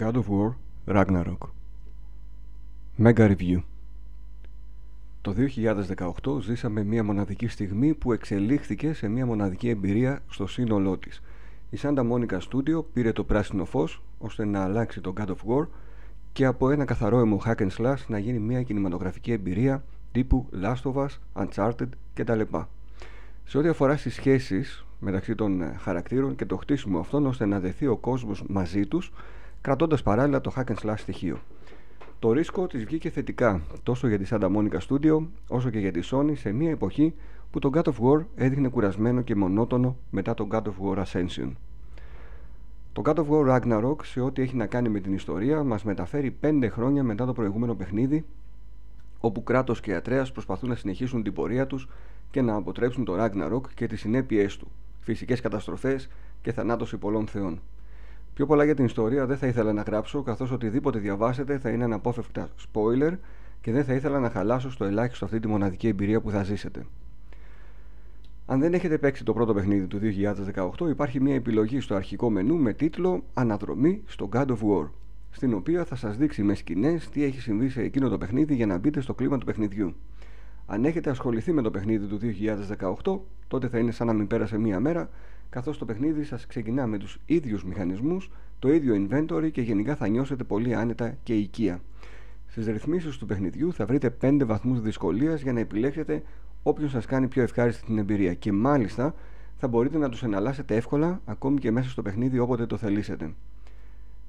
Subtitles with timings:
[0.00, 0.54] God of War
[0.86, 1.48] Ragnarok
[2.98, 3.62] Mega Review
[5.20, 5.34] Το
[6.24, 11.22] 2018 ζήσαμε μια μοναδική στιγμή που εξελίχθηκε σε μια μοναδική εμπειρία στο σύνολό της.
[11.70, 15.66] Η Santa Monica Studio πήρε το πράσινο φως ώστε να αλλάξει το God of War
[16.32, 20.92] και από ένα καθαρό αιμο hack and slash να γίνει μια κινηματογραφική εμπειρία τύπου Last
[20.92, 22.40] of Us, Uncharted κτλ.
[23.44, 27.60] Σε ό,τι αφορά στις σχέσεις μεταξύ των ε, χαρακτήρων και το χτίσιμο αυτών ώστε να
[27.60, 29.12] δεθεί ο κόσμος μαζί τους
[29.64, 31.38] κρατώντας παράλληλα το hack and slash στοιχείο.
[32.18, 36.00] Το ρίσκο της βγήκε θετικά τόσο για τη Santa Monica Studio όσο και για τη
[36.10, 37.14] Sony σε μια εποχή
[37.50, 41.52] που το God of War έδειχνε κουρασμένο και μονότονο μετά το God of War Ascension.
[42.92, 46.36] Το God of War Ragnarok σε ό,τι έχει να κάνει με την ιστορία μας μεταφέρει
[46.42, 48.24] 5 χρόνια μετά το προηγούμενο παιχνίδι
[49.20, 51.88] όπου κράτος και Ατρέας προσπαθούν να συνεχίσουν την πορεία τους
[52.30, 54.68] και να αποτρέψουν το Ragnarok και τις συνέπειές του,
[55.00, 56.08] φυσικές καταστροφές
[56.42, 57.60] και θανάτωση πολλών θεών.
[58.34, 61.84] Πιο πολλά για την ιστορία δεν θα ήθελα να γράψω, καθώς οτιδήποτε διαβάσετε θα είναι
[61.84, 63.12] αναπόφευκτα spoiler
[63.60, 66.86] και δεν θα ήθελα να χαλάσω στο ελάχιστο αυτή τη μοναδική εμπειρία που θα ζήσετε.
[68.46, 70.00] Αν δεν έχετε παίξει το πρώτο παιχνίδι του
[70.78, 74.88] 2018, υπάρχει μια επιλογή στο αρχικό μενού με τίτλο Αναδρομή στο God of War,
[75.30, 78.66] στην οποία θα σας δείξει με σκηνές τι έχει συμβεί σε εκείνο το παιχνίδι για
[78.66, 79.94] να μπείτε στο κλίμα του παιχνιδιού.
[80.66, 82.18] Αν έχετε ασχοληθεί με το παιχνίδι του
[83.04, 85.08] 2018, τότε θα είναι σαν να μην πέρασε μία μέρα,
[85.54, 90.08] καθώς το παιχνίδι σας ξεκινά με τους ίδιους μηχανισμούς, το ίδιο inventory και γενικά θα
[90.08, 91.80] νιώσετε πολύ άνετα και οικία.
[92.46, 96.22] Στις ρυθμίσεις του παιχνιδιού θα βρείτε 5 βαθμούς δυσκολίας για να επιλέξετε
[96.62, 99.14] όποιον σας κάνει πιο ευχάριστη την εμπειρία και μάλιστα
[99.56, 103.34] θα μπορείτε να τους εναλλάσσετε εύκολα ακόμη και μέσα στο παιχνίδι όποτε το θελήσετε.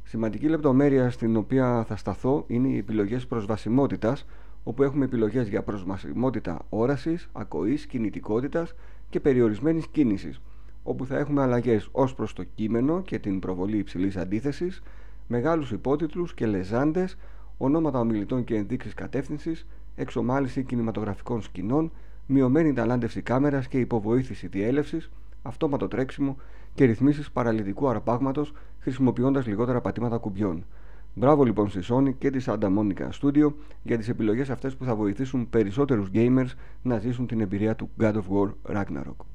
[0.03, 4.25] Σημαντική λεπτομέρεια στην οποία θα σταθώ είναι οι επιλογές προσβασιμότητας
[4.63, 8.73] όπου έχουμε επιλογές για προσβασιμότητα όρασης, ακοής, κινητικότητας
[9.09, 10.41] και περιορισμένης κίνησης,
[10.87, 14.81] όπου θα έχουμε αλλαγές ως προς το κείμενο και την προβολή υψηλής αντίθεσης,
[15.27, 17.17] μεγάλους υπότιτλους και λεζάντες,
[17.57, 21.91] ονόματα ομιλητών και ενδείξεις κατεύθυνσης, εξομάλυση κινηματογραφικών σκηνών,
[22.25, 26.37] μειωμένη ταλάντευση κάμερας και υποβοήθηση διέλευσης, αυτόματο τρέξιμο
[26.73, 30.65] και ρυθμίσεις παραλυτικού αρπάγματος χρησιμοποιώντας λιγότερα πατήματα κουμπιών.
[31.13, 33.53] Μπράβο λοιπόν στη Sony και τη Santa Monica Studio
[33.83, 36.49] για τις επιλογές αυτές που θα βοηθήσουν περισσότερους gamers
[36.81, 39.34] να ζήσουν την εμπειρία του God of War Ragnarok.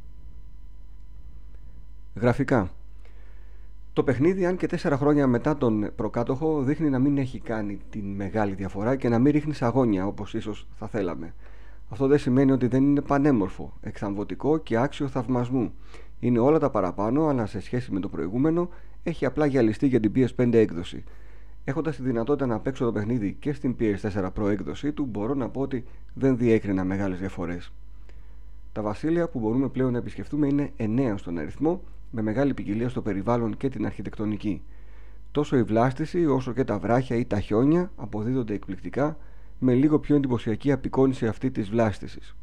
[2.14, 2.70] Γραφικά
[3.92, 8.04] Το παιχνίδι αν και 4 χρόνια μετά τον προκάτοχο δείχνει να μην έχει κάνει την
[8.04, 11.34] μεγάλη διαφορά και να μην ρίχνει αγώνια όπως ίσως θα θέλαμε.
[11.88, 15.72] Αυτό δεν σημαίνει ότι δεν είναι πανέμορφο, εκθαμβωτικό και άξιο θαυμασμού.
[16.20, 18.68] Είναι όλα τα παραπάνω αλλά σε σχέση με το προηγούμενο
[19.02, 21.04] έχει απλά γυαλιστεί για την PS5 έκδοση
[21.64, 25.48] Έχοντας τη δυνατότητα να παίξω το παιχνίδι και στην PS4 Pro έκδοσή του, μπορώ να
[25.48, 25.84] πω ότι
[26.14, 27.72] δεν διέκρινα μεγάλες διαφορές.
[28.72, 33.02] Τα βασίλεια που μπορούμε πλέον να επισκεφτούμε είναι 9 στον αριθμό, με μεγάλη ποικιλία στο
[33.02, 34.62] περιβάλλον και την αρχιτεκτονική.
[35.30, 39.16] Τόσο η βλάστηση όσο και τα βράχια ή τα χιόνια αποδίδονται εκπληκτικά,
[39.58, 42.36] με λίγο πιο εντυπωσιακή απεικόνηση αυτή της βλάστησης.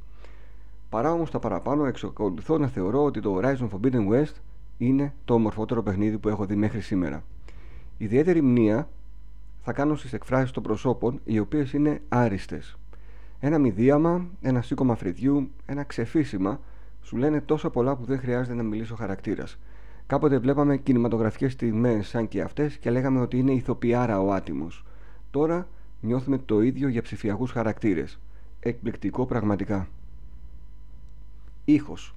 [0.89, 4.33] Παρά όμως τα παραπάνω, εξακολουθώ να θεωρώ ότι το Horizon Forbidden West
[4.78, 7.23] είναι το ομορφότερο παιχνίδι που έχω δει μέχρι σήμερα.
[7.97, 8.89] Ιδιαίτερη μνήα
[9.61, 12.78] θα κάνω στις εκφράσεις των προσώπων οι οποίες είναι άριστες.
[13.39, 16.59] Ένα μηδίαμα, ένα σήκωμα φρυδιού, ένα ξεφύσιμα
[17.07, 19.57] σου λένε τόσα πολλά που δεν χρειάζεται να μιλήσει ο χαρακτήρας.
[20.07, 24.85] Κάποτε βλέπαμε κινηματογραφικές στιγμές σαν και αυτές και λέγαμε ότι είναι ηθοποιάρα ο άτιμος.
[25.31, 25.67] Τώρα
[26.01, 28.19] νιώθουμε το ίδιο για ψηφιακούς χαρακτήρες.
[28.59, 29.88] Εκπληκτικό πραγματικά.
[31.66, 32.16] Ήχος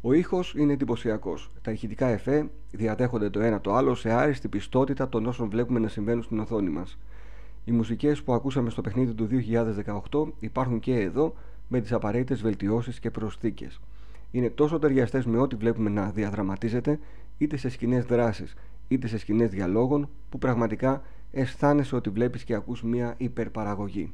[0.00, 1.50] ο ήχος είναι εντυπωσιακός.
[1.62, 5.88] Τα ηχητικά εφέ διατέχονται το ένα το άλλο σε άριστη πιστότητα των όσων βλέπουμε να
[5.88, 6.98] συμβαίνουν στην οθόνη μας.
[7.64, 9.26] Οι μουσικές που ακούσαμε στο παιχνίδι του
[10.10, 11.34] 2018 υπάρχουν και εδώ
[11.68, 13.80] με τις απαραίτητες βελτιώσεις και προσθήκες.
[14.30, 16.98] Είναι τόσο ταιριαστές με ό,τι βλέπουμε να διαδραματίζεται
[17.38, 18.54] είτε σε σκηνές δράσης
[18.88, 24.12] είτε σε σκηνές διαλόγων που πραγματικά αισθάνεσαι ότι βλέπεις και ακούς μια υπερπαραγωγή.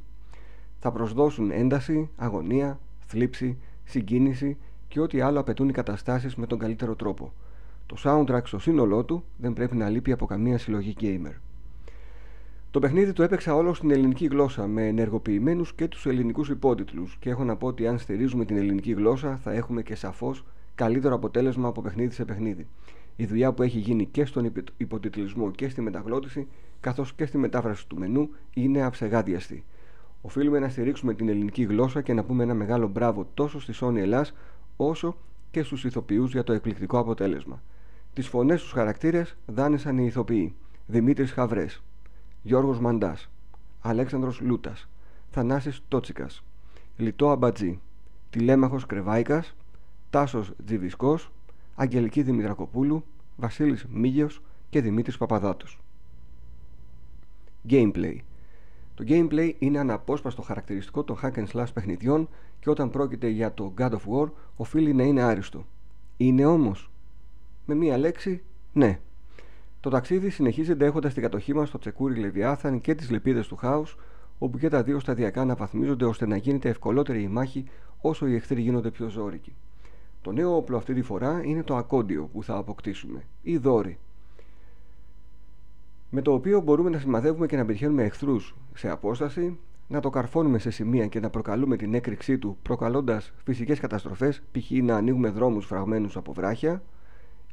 [0.79, 6.95] Θα προσδώσουν ένταση, αγωνία, θλίψη, συγκίνηση και ό,τι άλλο απαιτούν οι καταστάσεις με τον καλύτερο
[6.95, 7.33] τρόπο.
[7.85, 11.33] Το soundtrack στο σύνολό του δεν πρέπει να λείπει από καμία συλλογή gamer.
[12.75, 17.29] Το παιχνίδι το έπαιξα όλο στην ελληνική γλώσσα με ενεργοποιημένους και τους ελληνικούς υπότιτλους και
[17.29, 20.45] έχω να πω ότι αν στηρίζουμε την ελληνική γλώσσα θα έχουμε και σαφώς
[20.75, 22.67] καλύτερο αποτέλεσμα από παιχνίδι σε παιχνίδι.
[23.15, 26.47] Η δουλειά που έχει γίνει και στον υποτιτλισμό και στη μεταγλώτηση
[26.79, 29.63] καθώς και στη μετάφραση του μενού είναι αψεγάδιαστη.
[30.21, 33.95] Οφείλουμε να στηρίξουμε την ελληνική γλώσσα και να πούμε ένα μεγάλο μπράβο τόσο στη Sony
[33.95, 34.33] Ελλάς
[34.75, 35.17] όσο
[35.51, 37.61] και στους ηθοποιούς για το εκπληκτικό αποτέλεσμα.
[38.13, 40.55] Τις φωνές στους χαρακτήρες δάνεισαν οι ηθοποιοί
[40.87, 41.83] Δημήτρης Χαβρές,
[42.45, 43.29] Γιώργος Μαντάς,
[43.81, 44.87] Αλέξανδρος Λούτας,
[45.31, 46.43] Θανάσης Τότσικας,
[46.97, 47.79] Λιτό Αμπατζή,
[48.29, 49.55] Τηλέμαχος Κρεβάικας,
[50.09, 51.31] Τάσος Τζιβισκός,
[51.75, 53.03] Αγγελική Δημητρακοπούλου,
[53.35, 55.79] Βασίλης Μίγιος και Δημήτρης Παπαδάτος.
[57.69, 58.17] Gameplay.
[58.95, 63.73] Το gameplay είναι αναπόσπαστο χαρακτηριστικό των hack and slash παιχνιδιών και όταν πρόκειται για το
[63.77, 65.65] God of War οφείλει να είναι άριστο.
[66.17, 66.89] Είναι όμως,
[67.65, 68.43] με μία λέξη,
[68.73, 68.99] ναι.
[69.85, 73.97] Το ταξίδι συνεχίζεται έχοντας την κατοχή μας στο τσεκούρι Λεβιάθαν και τις λεπίδε του χάους,
[74.37, 77.65] όπου και τα δύο σταδιακά αναβαθμίζονται ώστε να γίνεται ευκολότερη η μάχη
[78.01, 79.55] όσο οι εχθροί γίνονται πιο ζώρικοι.
[80.21, 83.97] Το νέο όπλο αυτή τη φορά είναι το ακόντιο που θα αποκτήσουμε, ή δόρυ,
[86.09, 90.57] με το οποίο μπορούμε να σημαδεύουμε και να πετυχαίνουμε εχθρούς σε απόσταση, να το καρφώνουμε
[90.57, 94.71] σε σημεία και να προκαλούμε την έκρηξή του προκαλώντας φυσικές καταστροφές, π.χ.
[94.71, 96.81] να ανοίγουμε δρόμους φραγμένους από βράχια,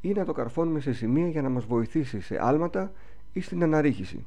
[0.02, 2.92] ή να το καρφώνουμε σε σημεία για να μας βοηθήσει σε άλματα
[3.32, 4.26] ή στην αναρρίχηση.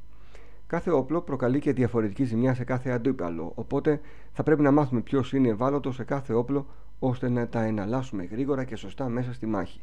[0.66, 4.00] Κάθε όπλο προκαλεί και διαφορετική ζημιά σε κάθε αντίπαλο, οπότε
[4.32, 6.66] θα πρέπει να μάθουμε ποιος είναι ευάλωτος σε κάθε όπλο
[6.98, 9.80] ώστε να τα εναλλάσσουμε γρήγορα και σωστά μέσα στη μάχη.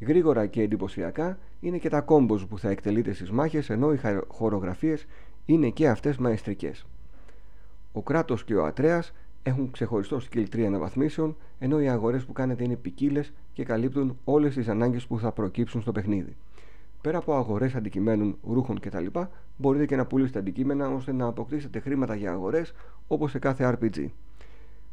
[0.00, 3.98] Γρήγορα και εντυπωσιακά είναι και τα κόμπος που θα εκτελείτε στις μάχες ενώ οι
[4.28, 5.06] χορογραφίες
[5.44, 6.86] είναι και αυτές μαεστρικές.
[7.92, 9.12] Ο Κράτος και ο Ατρέας
[9.48, 14.54] έχουν ξεχωριστό skill 3 αναβαθμίσεων ενώ οι αγορές που κάνετε είναι ποικίλες και καλύπτουν όλες
[14.54, 16.36] τις ανάγκες που θα προκύψουν στο παιχνίδι.
[17.00, 19.06] Πέρα από αγορές αντικειμένων, ρούχων κτλ.,
[19.56, 22.74] μπορείτε και να πουλήσετε αντικείμενα ώστε να αποκτήσετε χρήματα για αγορές
[23.06, 24.08] όπως σε κάθε RPG.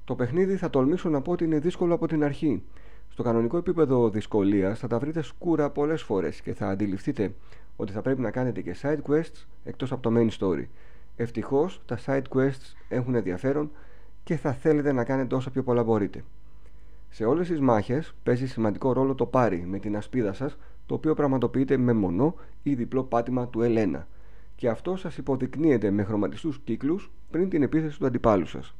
[0.03, 2.63] Το παιχνίδι θα τολμήσω να πω ότι είναι δύσκολο από την αρχή.
[3.09, 7.33] Στο κανονικό επίπεδο δυσκολίας θα τα βρείτε σκούρα πολλές φορές και θα αντιληφθείτε
[7.75, 10.65] ότι θα πρέπει να κάνετε και side quests εκτός από το main story.
[11.15, 13.71] Ευτυχώς τα side quests έχουν ενδιαφέρον
[14.25, 16.23] και θα θέλετε να κάνετε όσα πιο πολλά μπορείτε.
[17.09, 21.13] Σε όλες τις μάχες παίζει σημαντικό ρόλο το πάρι με την ασπίδα σας, το οποίο
[21.13, 24.01] πραγματοποιείται με μονό ή διπλό πάτημα του L1
[24.55, 28.75] και αυτό σας υποδεικνύεται με χρωματιστούς κύκλους πριν την επίθεση του αντιπάλου σας.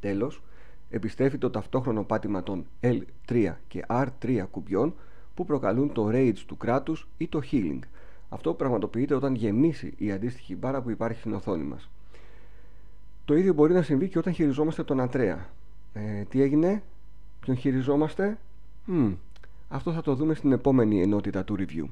[0.00, 0.42] Τέλος,
[0.90, 4.94] επιστρέφει το ταυτόχρονο πάτημα των L3 και R3 κουμπιών
[5.34, 7.78] που προκαλούν το rage του κράτους ή το healing.
[8.28, 11.88] Αυτό πραγματοποιείται όταν γεμίσει η αντίστοιχη μπάρα που υπάρχει στην οθόνη μας.
[13.24, 15.48] Το ίδιο μπορεί να συμβεί και όταν χειριζόμαστε τον Ατρέα.
[15.92, 16.82] Ε, τι έγινε,
[17.40, 18.38] ποιον χειριζόμαστε,
[19.68, 21.84] αυτό θα το δούμε στην επόμενη ενότητα του review.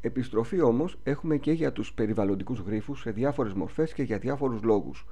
[0.00, 5.06] Επιστροφή όμως έχουμε και για τους περιβαλλοντικούς γρίφους σε διάφορες μορφές και για διάφορους λόγους.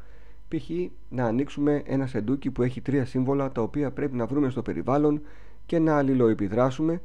[0.48, 0.70] Π.χ.
[1.08, 5.22] να ανοίξουμε ένα σεντούκι που έχει τρία σύμβολα τα οποία πρέπει να βρούμε στο περιβάλλον
[5.66, 7.00] και να αλληλοεπιδράσουμε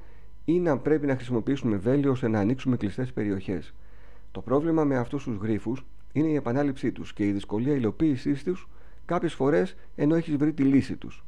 [0.46, 3.74] ή να πρέπει να χρησιμοποιήσουμε βέλη ώστε να ανοίξουμε κλειστές περιοχές.
[4.32, 5.74] Το πρόβλημα με αυτούς τους γρήφου
[6.12, 8.68] είναι η επανάληψή τους και η δυσκολία υλοποίησής τους
[9.06, 11.24] κάποιες φορές ενώ έχεις βρει τη λύση τους.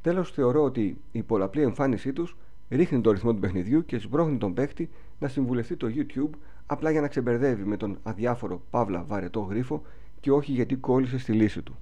[0.00, 2.36] Τέλος, θεωρώ ότι η πολλαπλή εμφάνισή τους
[2.68, 7.00] ρίχνει το ρυθμό του παιχνιδιού και σμπρώχνει τον παίχτη να συμβουλευτεί το YouTube απλά για
[7.00, 9.82] να ξεμπερδεύει με τον αδιάφορο παύλα βαρετό γρίφο
[10.20, 11.76] και όχι γιατί κόλλησε στη λύση του.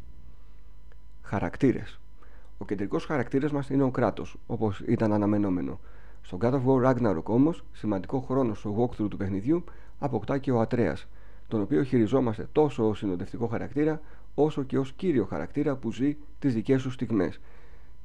[1.23, 2.01] Χαρακτήρες.
[2.59, 5.81] Ο κεντρικός χαρακτήρας μας είναι ο κράτος, όπως ήταν αναμενόμενο.
[6.23, 9.65] Στο God of War Ragnarok όμως, σημαντικό χρόνος στο walkthrough του παιχνιδιού
[9.99, 11.07] αποκτά και ο Ατρέας,
[11.49, 14.01] τον οποίο χειριζόμαστε τόσο ως συνοδευτικό χαρακτήρα,
[14.35, 17.41] όσο και ως κύριο χαρακτήρα που ζει τις δικές σου στιγμές.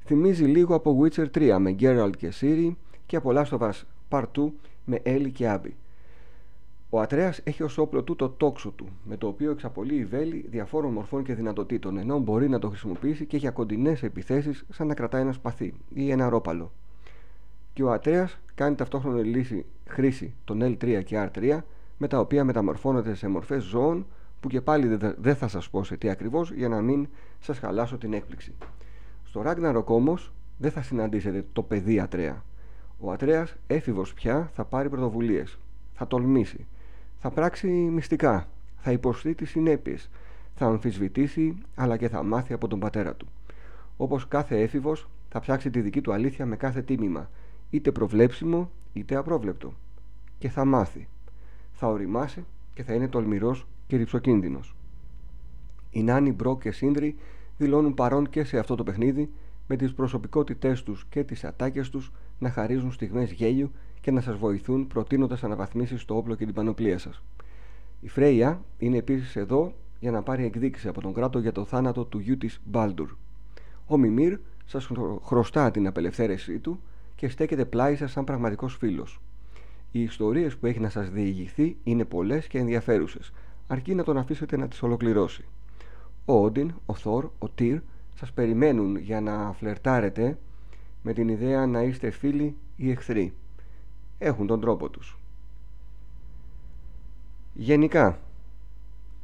[0.04, 2.74] Θυμίζει λίγο από Witcher 3 με Geralt και Ciri
[3.06, 4.50] και από Last of Us Part 2
[4.84, 5.70] με Ellie και Abby.
[6.92, 10.46] Ο Ατρέας έχει ως όπλο του το τόξο του, με το οποίο εξαπολύει η βέλη
[10.50, 14.94] διαφόρων μορφών και δυνατοτήτων, ενώ μπορεί να το χρησιμοποιήσει και για κοντινές επιθέσεις σαν να
[14.94, 16.72] κρατάει ένα σπαθί ή ένα ρόπαλο.
[17.72, 21.58] Και ο Ατρέας κάνει ταυτόχρονη λύση χρήση των L3 και R3,
[22.02, 24.06] με τα οποία μεταμορφώνεται σε μορφές ζώων,
[24.40, 27.08] που και πάλι δεν θα σας πω σε τι ακριβώς, για να μην
[27.40, 28.52] σας χαλάσω την έκπληξη.
[29.24, 32.44] Στο Ragnarok όμως δεν θα συναντήσετε το παιδί Ατρέα.
[32.98, 35.58] Ο Ατρέας έφηβος πια θα πάρει πρωτοβουλίες,
[35.94, 36.66] θα τολμήσει,
[37.18, 40.10] θα πράξει μυστικά, θα υποστεί τις συνέπειες,
[40.54, 43.26] θα αμφισβητήσει αλλά και θα μάθει από τον πατέρα του.
[43.96, 47.30] Όπως κάθε έφηβος θα ψάξει τη δική του αλήθεια με κάθε τίμημα,
[47.70, 49.74] είτε προβλέψιμο είτε απρόβλεπτο.
[50.38, 51.08] Και θα μάθει.
[51.82, 52.44] Θα οριμάσει
[52.74, 54.74] και θα είναι τολμηρός και ρηψοκίνδυνος.
[55.90, 57.16] Οι Νάνι, Μπρο και Σύντρι
[57.58, 59.30] δηλώνουν παρόν και σε αυτό το παιχνίδι
[59.68, 63.70] με τις προσωπικότητές τους και τις ατάκες τους να χαρίζουν στιγμές γέλιου
[64.00, 67.22] και να σας βοηθούν προτείνοντας αναβαθμίσεις στο όπλο και την πανοπλία σας.
[68.00, 72.04] Η Φρέια είναι επίσης εδώ για να πάρει εκδίκηση από τον κράτο για το θάνατο
[72.04, 73.10] του γιού της Μπάλντουρ.
[73.86, 74.90] Ο Μιμήρ σας
[75.22, 76.80] χρωστά την απελευθέρωσή του
[77.14, 79.20] και στέκεται πλάι σας σαν πραγματικός φίλος.
[79.92, 83.32] Οι ιστορίες που έχει να σας διηγηθεί είναι πολλές και ενδιαφέρουσες,
[83.66, 85.44] αρκεί να τον αφήσετε να τις ολοκληρώσει.
[86.24, 87.80] Ο Όντιν, ο Θόρ, ο Τύρ
[88.14, 90.38] σας περιμένουν για να φλερτάρετε
[91.02, 93.32] με την ιδέα να είστε φίλοι ή εχθροί.
[94.18, 95.18] Έχουν τον τρόπο τους.
[97.54, 98.18] Γενικά,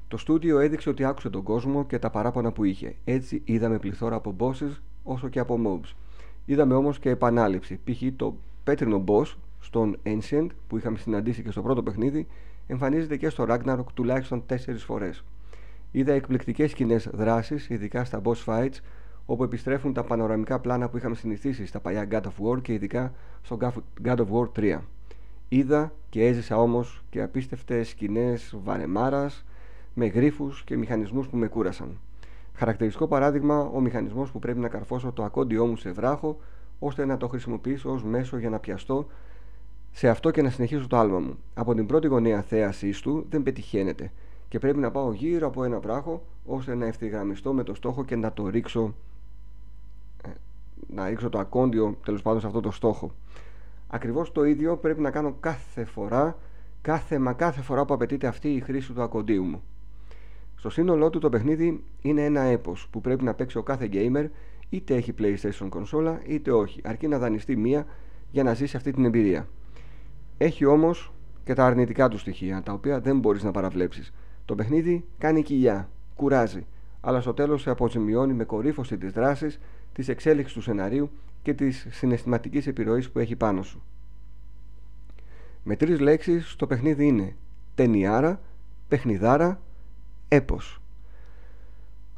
[0.08, 2.94] το στούντιο έδειξε ότι άκουσε τον κόσμο και τα παράπονα που είχε.
[3.04, 5.94] Έτσι είδαμε πληθώρα από bosses όσο και από mobs.
[6.44, 7.80] Είδαμε όμως και επανάληψη.
[7.84, 8.02] Π.χ.
[8.16, 12.26] το πέτρινο boss στον Ancient που είχαμε συναντήσει και στο πρώτο παιχνίδι
[12.66, 15.24] εμφανίζεται και στο Ragnarok τουλάχιστον 4 φορές.
[15.90, 18.78] Είδα εκπληκτικές σκηνές δράσης, ειδικά στα boss fights,
[19.26, 23.12] όπου επιστρέφουν τα πανοραμικά πλάνα που είχαμε συνηθίσει στα παλιά God of War και ειδικά
[23.42, 23.58] στο
[24.04, 24.78] God of War 3.
[25.48, 29.44] Είδα και έζησα όμως και απίστευτες σκηνές βαρεμάρας
[29.94, 31.98] με γρίφους και μηχανισμούς που με κούρασαν.
[32.54, 36.38] Χαρακτηριστικό παράδειγμα ο μηχανισμός που πρέπει να καρφώσω το ακόντιό μου σε βράχο
[36.78, 39.06] ώστε να το χρησιμοποιήσω ως μέσο για να πιαστώ
[39.96, 41.38] σε αυτό και να συνεχίσω το άλμα μου.
[41.54, 44.12] Από την πρώτη γωνία θέασής του δεν πετυχαίνεται
[44.48, 48.16] και πρέπει να πάω γύρω από ένα βράχο ώστε να ευθυγραμμιστώ με το στόχο και
[48.16, 48.94] να το ρίξω
[50.24, 50.28] ε,
[50.86, 53.10] να ρίξω το ακόντιο τέλος πάντων σε αυτό το στόχο.
[53.86, 56.36] Ακριβώς το ίδιο πρέπει να κάνω κάθε φορά
[56.82, 59.62] κάθε μα κάθε φορά που απαιτείται αυτή η χρήση του ακοντίου μου.
[60.56, 64.28] Στο σύνολό του το παιχνίδι είναι ένα έπος που πρέπει να παίξει ο κάθε gamer
[64.68, 67.86] είτε έχει PlayStation κονσόλα είτε όχι, αρκεί να δανειστεί μία
[68.30, 69.48] για να ζήσει αυτή την εμπειρία.
[70.38, 71.12] Έχει όμως
[71.44, 74.12] και τα αρνητικά του στοιχεία, τα οποία δεν μπορείς να παραβλέψεις.
[74.44, 76.66] Το παιχνίδι κάνει κοιλιά, κουράζει,
[77.00, 79.60] αλλά στο τέλος σε αποζημιώνει με κορύφωση της δράσης,
[79.92, 81.10] της εξέλιξης του σεναρίου
[81.42, 83.82] και της συναισθηματικής επιρροής που έχει πάνω σου.
[85.62, 87.36] Με τρεις λέξεις το παιχνίδι είναι
[87.74, 88.40] ταινιάρα,
[88.88, 89.60] παιχνιδάρα,
[90.28, 90.80] έπος.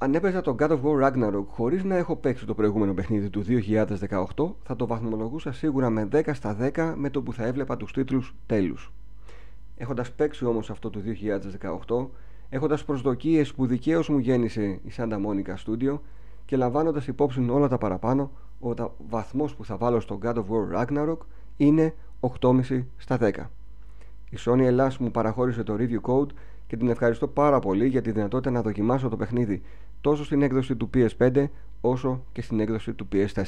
[0.00, 3.44] Αν έπαιζα το God of War Ragnarok χωρίς να έχω παίξει το προηγούμενο παιχνίδι του
[4.36, 7.92] 2018 θα το βαθμολογούσα σίγουρα με 10 στα 10 με το που θα έβλεπα τους
[7.92, 8.92] τίτλους τέλους.
[9.76, 11.00] Έχοντας παίξει όμως αυτό το
[11.88, 12.06] 2018
[12.48, 15.98] έχοντας προσδοκίες που δικαίως μου γέννησε η Santa Monica Studio
[16.44, 18.74] και λαμβάνοντας υπόψη όλα τα παραπάνω ο
[19.08, 21.18] βαθμός που θα βάλω στο God of War Ragnarok
[21.56, 21.94] είναι
[22.40, 23.30] 8,5 στα 10.
[24.30, 26.28] Η Sony Ελλάς μου παραχώρησε το review code
[26.66, 29.62] και την ευχαριστώ πάρα πολύ για τη δυνατότητα να δοκιμάσω το παιχνίδι
[30.00, 31.48] τόσο στην έκδοση του PS5
[31.80, 33.42] όσο και στην έκδοση του PS4.